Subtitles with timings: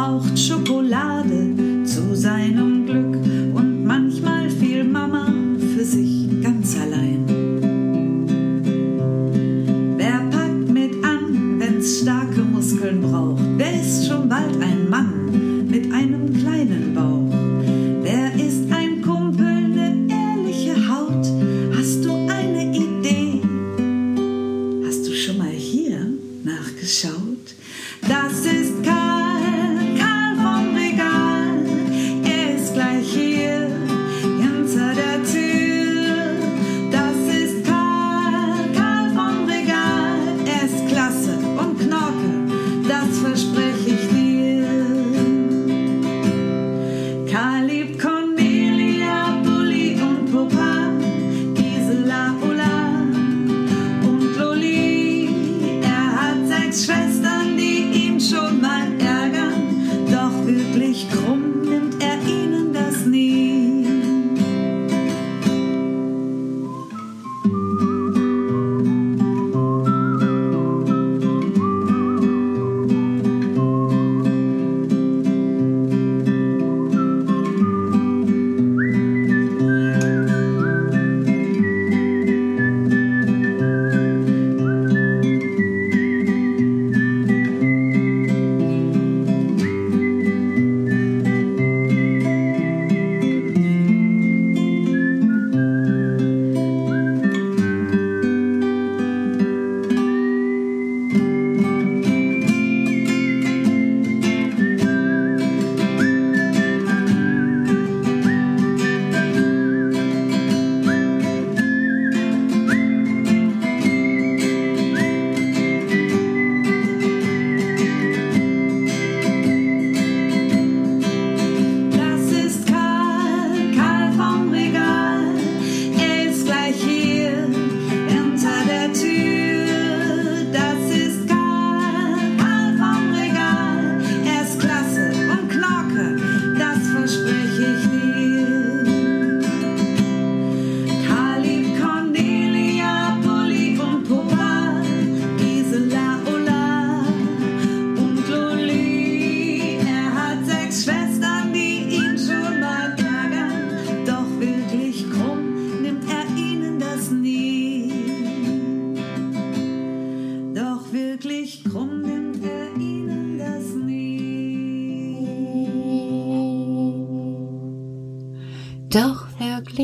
[0.00, 2.79] braucht Schokolade zu seinem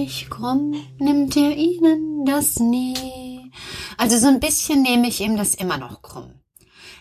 [0.07, 3.51] ich krumm, nimmt er ihnen das nie.
[3.99, 6.41] Also so ein bisschen nehme ich ihm das immer noch krumm.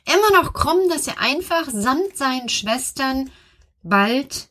[0.06, 3.32] Immer noch krumm, dass er einfach samt seinen Schwestern
[3.84, 4.50] bald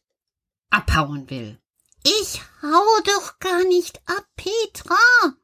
[0.70, 1.58] abhauen will.
[2.04, 5.34] Ich hau doch gar nicht ab, Petra.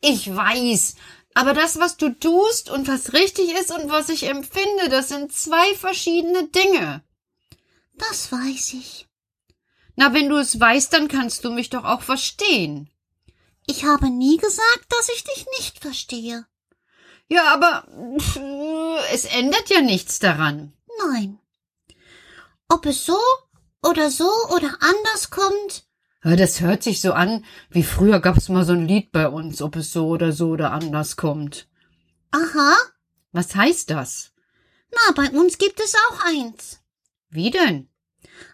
[0.00, 0.96] Ich weiß,
[1.34, 5.32] aber das, was du tust und was richtig ist und was ich empfinde, das sind
[5.32, 7.04] zwei verschiedene Dinge.
[7.94, 9.05] Das weiß ich.
[9.96, 12.90] Na, wenn du es weißt, dann kannst du mich doch auch verstehen.
[13.66, 16.46] Ich habe nie gesagt, dass ich dich nicht verstehe.
[17.28, 17.88] Ja, aber
[19.12, 20.72] es ändert ja nichts daran.
[21.06, 21.38] Nein.
[22.68, 23.18] Ob es so
[23.82, 25.84] oder so oder anders kommt.
[26.22, 29.76] Das hört sich so an, wie früher gab's mal so ein Lied bei uns, ob
[29.76, 31.68] es so oder so oder anders kommt.
[32.32, 32.74] Aha.
[33.32, 34.32] Was heißt das?
[34.90, 36.80] Na, bei uns gibt es auch eins.
[37.28, 37.88] Wie denn?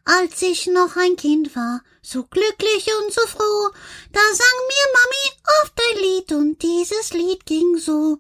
[0.05, 3.71] Als ich noch ein Kind war, so glücklich und so froh,
[4.13, 8.19] da sang mir Mami oft ein Lied und dieses Lied ging so.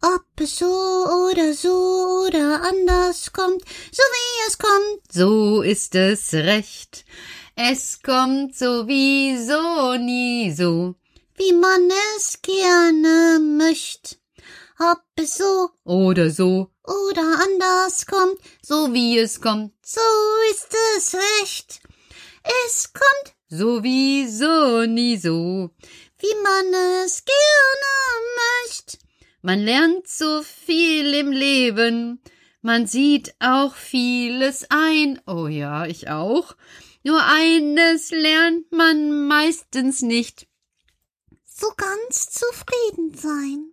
[0.00, 5.12] Ob es so oder so oder anders kommt, so wie es kommt.
[5.12, 7.04] So ist es recht.
[7.56, 10.94] Es kommt sowieso nie so.
[11.38, 14.16] wie man es gerne möchte.
[14.80, 19.72] Ob es so Oder so, oder anders kommt, so wie es kommt.
[19.84, 20.00] so
[20.52, 21.80] ist es recht.
[22.66, 25.70] Es kommt, Sowieso nie so.
[26.18, 28.98] wie man es gerne möchte.
[29.42, 32.20] Man lernt so viel im Leben.
[32.60, 35.20] Man sieht auch vieles ein.
[35.26, 36.56] Oh ja, ich auch.
[37.04, 40.46] Nur eines lernt man meistens nicht.
[41.44, 43.72] So ganz zufrieden sein.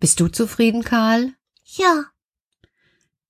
[0.00, 1.34] Bist du zufrieden, Karl?
[1.64, 2.04] Ja,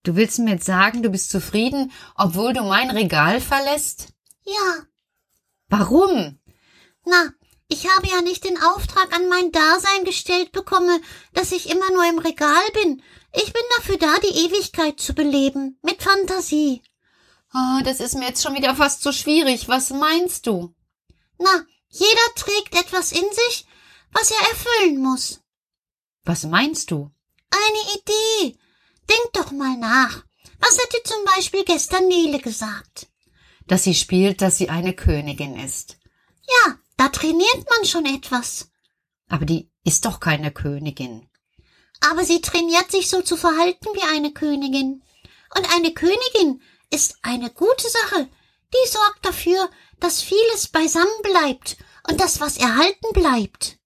[0.04, 4.08] Du willst mir jetzt sagen, du bist zufrieden, obwohl du mein Regal verlässt?
[4.44, 4.84] ja.
[5.68, 6.38] Warum?
[7.04, 7.30] Na,
[7.68, 11.02] ich habe ja nicht den Auftrag an mein Dasein gestellt bekommen,
[11.34, 13.02] dass ich immer nur im Regal bin.
[13.34, 15.78] Ich bin dafür da, die Ewigkeit zu beleben.
[15.82, 16.82] Mit Fantasie.
[17.52, 19.68] Oh, das ist mir jetzt schon wieder fast zu schwierig.
[19.68, 20.74] Was meinst du?
[21.38, 23.66] Na, jeder trägt etwas in sich,
[24.12, 25.40] was er erfüllen muss.
[26.28, 27.10] Was meinst du?
[27.48, 28.58] Eine Idee.
[29.08, 30.24] Denk doch mal nach.
[30.60, 33.08] Was hat dir zum Beispiel gestern Nele gesagt?
[33.66, 35.96] Dass sie spielt, dass sie eine Königin ist.
[36.46, 38.68] Ja, da trainiert man schon etwas.
[39.30, 41.30] Aber die ist doch keine Königin.
[42.00, 45.02] Aber sie trainiert sich so zu verhalten wie eine Königin.
[45.56, 46.60] Und eine Königin
[46.90, 48.28] ist eine gute Sache.
[48.74, 53.77] Die sorgt dafür, dass vieles beisammen bleibt und das, was erhalten bleibt.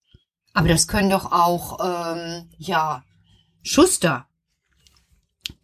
[0.55, 3.05] Aber das können doch auch, ähm, ja,
[3.63, 4.29] Schuster.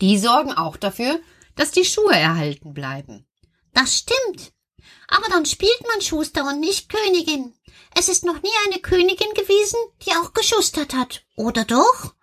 [0.01, 1.21] Die sorgen auch dafür,
[1.57, 3.27] dass die Schuhe erhalten bleiben.
[3.75, 4.53] Das stimmt.
[5.09, 7.55] Aber dann spielt man Schuster und nicht Königin.
[7.95, 11.25] Es ist noch nie eine Königin gewesen, die auch geschustert hat.
[11.37, 12.15] Oder doch?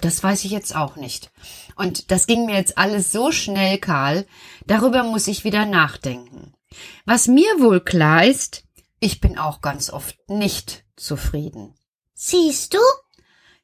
[0.00, 1.30] Das weiß ich jetzt auch nicht.
[1.76, 4.26] Und das ging mir jetzt alles so schnell, Karl.
[4.66, 6.54] Darüber muss ich wieder nachdenken.
[7.04, 8.64] Was mir wohl klar ist,
[8.98, 11.77] ich bin auch ganz oft nicht zufrieden.
[12.20, 12.80] Siehst du?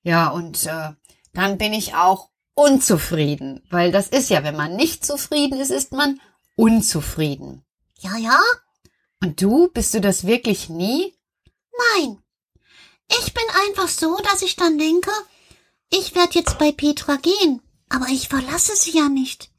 [0.05, 0.93] Ja, und äh,
[1.33, 5.91] dann bin ich auch unzufrieden, weil das ist ja, wenn man nicht zufrieden ist, ist
[5.91, 6.21] man
[6.55, 7.65] unzufrieden.
[7.99, 8.39] Ja, ja.
[9.21, 11.13] Und du, bist du das wirklich nie?
[11.97, 12.23] Nein.
[13.19, 15.11] Ich bin einfach so, dass ich dann denke,
[15.91, 19.51] ich werde jetzt bei Petra gehen, aber ich verlasse sie ja nicht.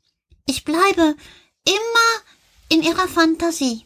[0.46, 1.18] Ich bleibe
[1.66, 2.10] immer
[2.70, 3.86] in ihrer Fantasie.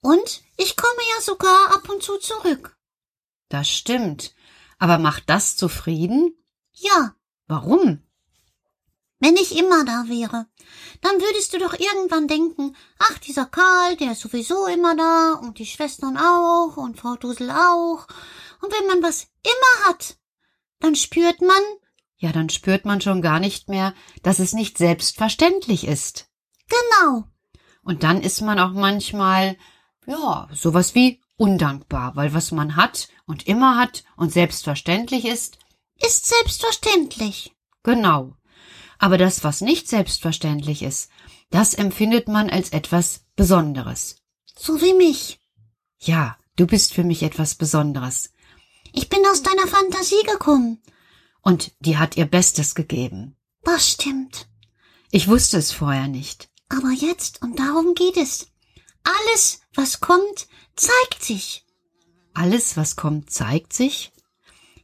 [0.00, 2.75] Und ich komme ja sogar ab und zu zurück.
[3.48, 4.34] Das stimmt.
[4.78, 6.34] Aber macht das zufrieden?
[6.72, 7.14] Ja,
[7.46, 8.02] Warum?
[9.18, 10.46] wenn ich immer da wäre,
[11.00, 15.58] dann würdest du doch irgendwann denken, ach, dieser Karl, der ist sowieso immer da und
[15.58, 18.06] die Schwestern auch und Frau Dusel auch.
[18.60, 20.18] Und wenn man was immer hat,
[20.80, 21.62] dann spürt man,
[22.18, 26.28] Ja, dann spürt man schon gar nicht mehr, dass es nicht selbstverständlich ist.
[26.68, 27.24] genau,
[27.82, 29.56] Und dann ist man auch manchmal,
[30.06, 35.58] ja, sowas wie undankbar, weil was man hat und immer hat und selbstverständlich ist,
[35.98, 37.54] ist selbstverständlich.
[37.82, 38.36] genau.
[38.98, 41.10] Aber das, was nicht selbstverständlich ist,
[41.50, 44.16] das empfindet man als etwas Besonderes.
[44.58, 45.38] So wie mich.
[45.98, 48.32] Ja, du bist für mich etwas Besonderes.
[48.92, 50.82] Ich bin aus deiner Fantasie gekommen.
[51.42, 53.36] Und die hat ihr Bestes gegeben.
[53.62, 54.48] Das stimmt.
[55.10, 56.48] Ich wusste es vorher nicht.
[56.68, 58.48] Aber jetzt, und darum geht es.
[59.06, 61.64] Alles, was kommt, zeigt sich.
[62.34, 64.12] Alles, was kommt, zeigt sich.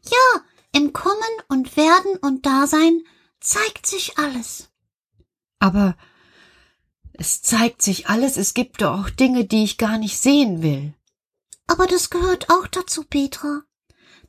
[0.04, 3.02] Ja, im Kommen und Werden und Dasein
[3.40, 4.68] zeigt sich alles.
[5.58, 5.96] Aber
[7.12, 10.94] es zeigt sich alles, es gibt doch auch Dinge, die ich gar nicht sehen will.
[11.66, 13.62] Aber das gehört auch dazu, Petra.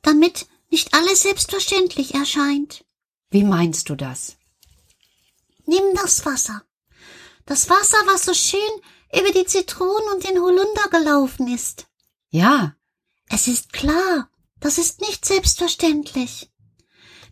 [0.02, 2.84] Damit nicht alles selbstverständlich erscheint.
[3.30, 4.36] Wie meinst du das?
[5.66, 6.62] Nimm das Wasser.
[7.46, 8.60] Das Wasser, was so schön
[9.12, 11.86] über die Zitronen und den Holunder gelaufen ist.
[12.30, 12.76] Ja,
[13.28, 14.30] Es ist klar,
[14.60, 16.50] das ist nicht selbstverständlich.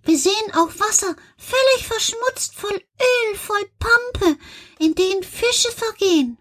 [0.05, 4.39] Wir sehen auch Wasser völlig verschmutzt, voll Öl, voll Pampe,
[4.79, 6.39] in denen Fische vergehen.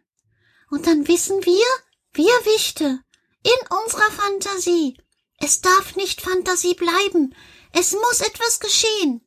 [0.70, 1.66] Und dann wissen wir,
[2.14, 3.00] wir Wichte,
[3.44, 4.98] in unserer Fantasie,
[5.38, 7.36] es darf nicht Fantasie bleiben,
[7.74, 9.26] es muss etwas geschehen.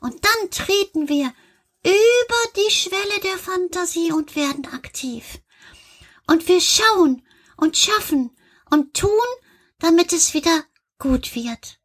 [0.00, 1.32] Und dann treten wir
[1.84, 5.40] über die Schwelle der Fantasie und werden aktiv.
[6.26, 7.26] Und wir schauen
[7.56, 8.30] und schaffen
[8.70, 9.10] und tun,
[9.78, 10.64] damit es wieder
[10.98, 11.80] gut wird.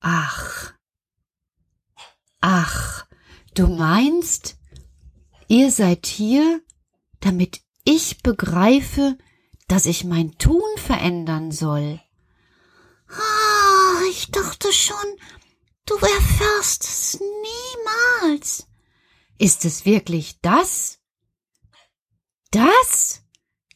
[0.00, 0.72] Ach.
[2.40, 3.06] Ach,
[3.54, 4.56] du meinst,
[5.48, 6.60] ihr seid hier,
[7.20, 9.16] damit ich begreife,
[9.68, 12.00] dass ich mein Tun verändern soll.
[13.08, 14.96] Ah, ich dachte schon,
[15.86, 18.66] du erfährst es niemals.
[19.38, 20.98] Ist es wirklich das?
[22.50, 23.21] Das?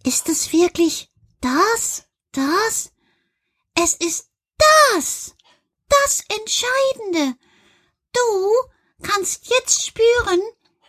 [0.07, 1.11] Ist es wirklich
[1.41, 2.05] das?
[2.31, 2.93] Das?
[3.75, 5.35] Es ist das!
[5.89, 7.37] Das Entscheidende!
[8.13, 10.41] Du kannst jetzt spüren,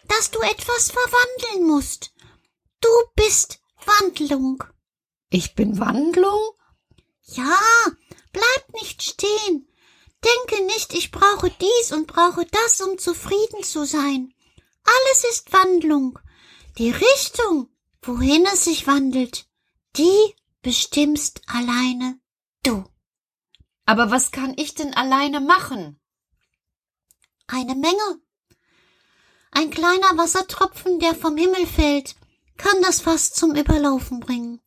[0.07, 2.13] dass du etwas verwandeln musst.
[2.79, 4.63] Du bist Wandlung.
[5.31, 6.51] Ich bin Wandlung?
[7.23, 7.59] Ja,
[8.31, 9.67] bleib nicht stehen.
[10.23, 14.35] Denke nicht, ich brauche dies und brauche das, um zufrieden zu sein.
[14.83, 16.19] Alles ist Wandlung.
[16.77, 19.47] Die Richtung, wohin es sich wandelt,
[19.95, 22.19] die bestimmst alleine
[22.63, 22.83] du.
[23.85, 25.99] Aber was kann ich denn alleine machen?
[27.47, 28.21] Eine Menge.
[29.51, 32.15] Ein kleiner Wassertropfen, der vom Himmel fällt,
[32.57, 34.59] kann das Fass zum Überlaufen bringen.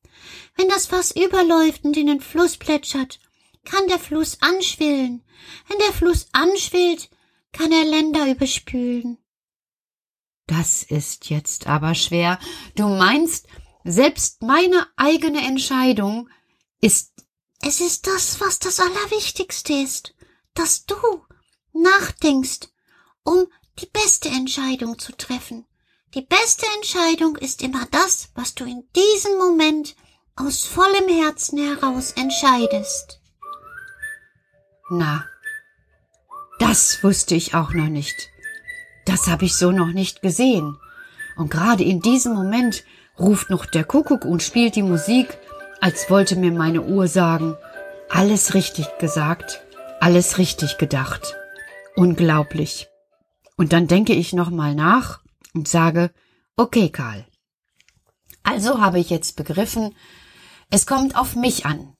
[0.56, 3.20] Wenn das Fass überläuft und in den Fluss plätschert,
[3.64, 5.22] kann der Fluss anschwillen.
[5.68, 7.10] Wenn der Fluss anschwillt,
[7.52, 9.18] kann er Länder überspülen.
[10.50, 12.40] Das ist jetzt aber schwer.
[12.74, 13.46] Du meinst,
[13.84, 16.28] selbst meine eigene Entscheidung
[16.80, 17.12] ist.
[17.62, 20.12] Es ist das, was das Allerwichtigste ist,
[20.54, 20.96] dass du
[21.72, 22.66] nachdenkst,
[23.22, 23.46] um
[23.78, 25.66] die beste Entscheidung zu treffen.
[26.14, 29.94] Die beste Entscheidung ist immer das, was du in diesem Moment
[30.34, 33.20] aus vollem Herzen heraus entscheidest.
[34.90, 35.24] Na,
[36.58, 38.29] das wusste ich auch noch nicht.
[39.04, 40.76] Das habe ich so noch nicht gesehen.
[41.36, 42.84] Und gerade in diesem Moment
[43.18, 45.38] ruft noch der Kuckuck und spielt die Musik,
[45.80, 47.56] als wollte mir meine Uhr sagen,
[48.08, 49.62] alles richtig gesagt,
[50.00, 51.34] alles richtig gedacht.
[51.96, 52.88] Unglaublich.
[53.56, 55.20] Und dann denke ich nochmal nach
[55.54, 56.10] und sage,
[56.56, 57.26] okay, Karl.
[58.42, 59.94] Also habe ich jetzt begriffen,
[60.70, 61.94] es kommt auf mich an.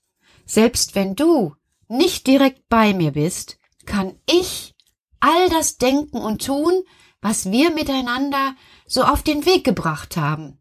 [0.46, 1.54] Selbst wenn du
[1.88, 4.74] nicht direkt bei mir bist, kann ich
[5.20, 6.84] all das denken und tun,
[7.20, 10.60] was wir miteinander so auf den Weg gebracht haben.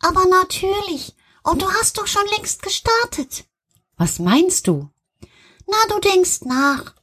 [0.00, 1.14] Aber natürlich.
[1.42, 3.44] Und du hast doch schon längst gestartet.
[3.96, 4.90] Was meinst du?
[5.66, 6.94] Na, du denkst nach.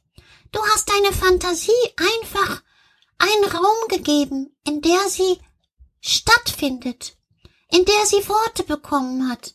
[0.52, 2.62] Du hast deine Fantasie einfach
[3.18, 5.40] einen Raum gegeben, in der sie
[6.00, 7.16] stattfindet,
[7.70, 9.54] in der sie Worte bekommen hat.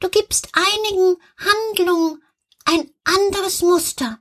[0.00, 2.22] Du gibst einigen Handlungen
[2.64, 4.18] ein anderes Muster.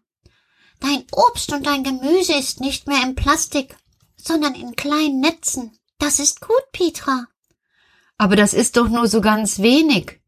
[0.84, 3.78] Dein Obst und dein Gemüse ist nicht mehr in Plastik,
[4.18, 5.72] sondern in kleinen Netzen.
[5.98, 7.26] Das ist gut, Petra.
[8.18, 10.20] Aber das ist doch nur so ganz wenig.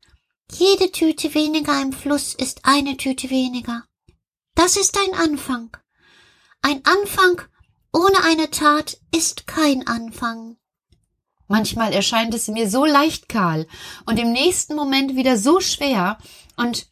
[0.49, 3.83] Jede Tüte weniger im Fluss ist eine Tüte weniger.
[4.53, 5.75] Das ist ein Anfang.
[6.61, 7.41] Ein Anfang
[7.91, 10.55] ohne eine Tat ist kein Anfang.
[11.47, 13.67] Manchmal erscheint es mir so leicht, Karl,
[14.05, 16.17] und im nächsten Moment wieder so schwer,
[16.55, 16.87] und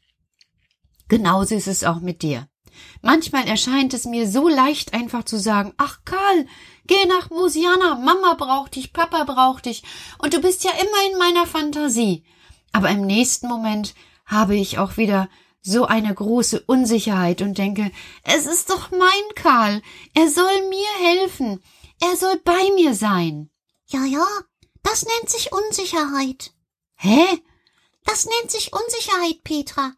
[1.08, 2.50] genauso ist es auch mit dir.
[3.02, 6.48] Manchmal erscheint es mir so leicht, einfach zu sagen, ach Karl,
[6.86, 9.84] geh nach Musiana, Mama braucht dich, Papa braucht dich,
[10.20, 12.24] und du bist ja immer in meiner Fantasie.
[12.72, 13.94] Aber im nächsten Moment
[14.26, 15.30] habe ich auch wieder
[15.62, 17.92] so eine große Unsicherheit und denke,
[18.24, 19.82] es ist doch mein Karl,
[20.14, 21.64] er soll mir helfen,
[22.02, 23.50] er soll bei mir sein.
[23.88, 24.26] Ja, ja,
[24.84, 26.54] das nennt sich Unsicherheit.
[26.96, 27.26] Hä?
[28.06, 29.94] Das nennt sich Unsicherheit, Petra.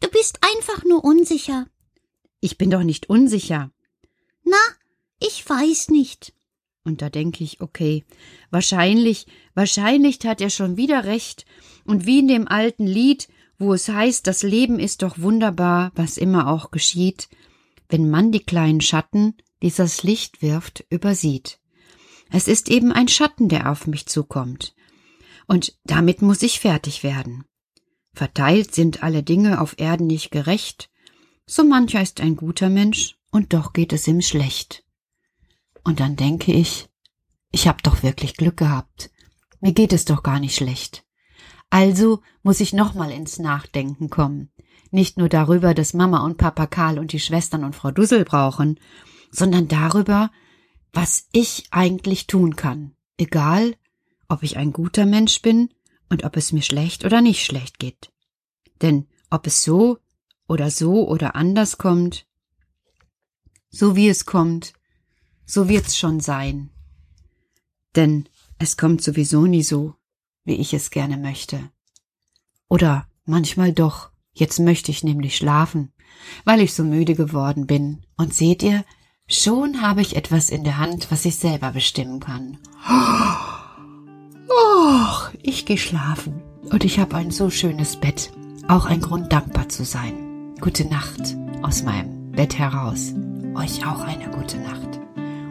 [0.00, 1.66] Du bist einfach nur unsicher.
[2.46, 3.72] Ich bin doch nicht unsicher.
[4.44, 4.56] Na,
[5.18, 6.32] ich weiß nicht.
[6.84, 8.04] Und da denke ich, okay,
[8.52, 11.44] wahrscheinlich, wahrscheinlich hat er schon wieder recht.
[11.84, 13.26] Und wie in dem alten Lied,
[13.58, 17.28] wo es heißt, das Leben ist doch wunderbar, was immer auch geschieht,
[17.88, 21.58] wenn man die kleinen Schatten, die das Licht wirft, übersieht.
[22.30, 24.76] Es ist eben ein Schatten, der auf mich zukommt.
[25.48, 27.44] Und damit muss ich fertig werden.
[28.12, 30.90] Verteilt sind alle Dinge auf Erden nicht gerecht,
[31.46, 34.84] so mancher ist ein guter Mensch, und doch geht es ihm schlecht.
[35.84, 36.88] Und dann denke ich,
[37.52, 39.10] ich hab doch wirklich Glück gehabt.
[39.60, 41.04] Mir geht es doch gar nicht schlecht.
[41.70, 44.50] Also muss ich nochmal ins Nachdenken kommen.
[44.90, 48.80] Nicht nur darüber, dass Mama und Papa Karl und die Schwestern und Frau Dussel brauchen,
[49.30, 50.30] sondern darüber,
[50.92, 52.94] was ich eigentlich tun kann.
[53.18, 53.76] Egal,
[54.28, 55.70] ob ich ein guter Mensch bin
[56.08, 58.12] und ob es mir schlecht oder nicht schlecht geht.
[58.82, 59.98] Denn ob es so
[60.48, 62.26] oder so oder anders kommt,
[63.70, 64.72] so wie es kommt,
[65.44, 66.70] so wird's schon sein.
[67.94, 69.94] Denn es kommt sowieso nie so,
[70.44, 71.70] wie ich es gerne möchte.
[72.68, 74.10] Oder manchmal doch.
[74.32, 75.92] Jetzt möchte ich nämlich schlafen,
[76.44, 78.04] weil ich so müde geworden bin.
[78.16, 78.84] Und seht ihr,
[79.28, 82.58] schon habe ich etwas in der Hand, was ich selber bestimmen kann.
[84.48, 86.42] Och, ich gehe schlafen.
[86.70, 88.30] Und ich habe ein so schönes Bett.
[88.68, 90.25] Auch ein Grund, dankbar zu sein.
[90.60, 93.12] Gute Nacht aus meinem Bett heraus.
[93.54, 95.00] Euch auch eine gute Nacht.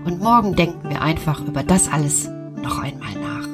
[0.03, 2.29] Und morgen denken wir einfach über das alles
[2.61, 3.47] noch einmal nach.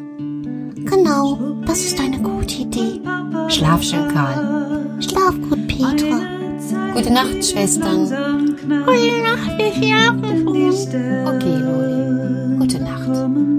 [0.89, 3.01] Genau, das ist eine gute Idee.
[3.49, 5.01] Schlaf schön, Karl.
[5.01, 6.21] Schlaf gut, Petra.
[6.93, 8.05] Gute Nacht, Schwestern.
[8.85, 10.47] Gute Nacht, wir schlafen.
[11.27, 12.57] Okay, Loli.
[12.59, 13.50] Gute Nacht.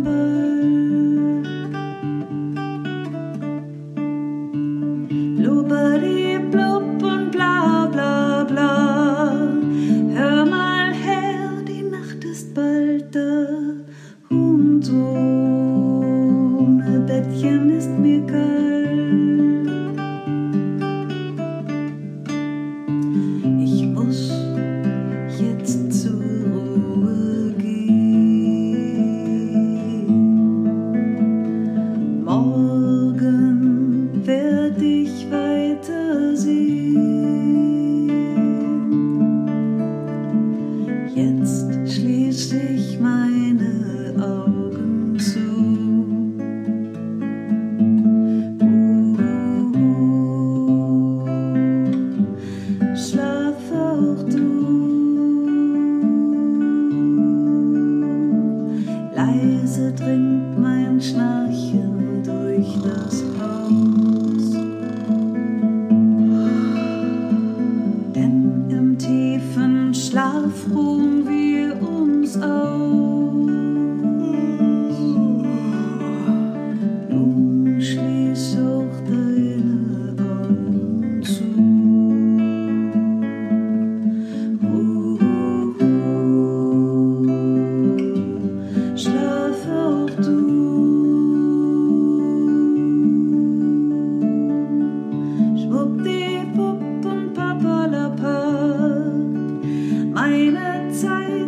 [100.32, 101.41] eine Zeit.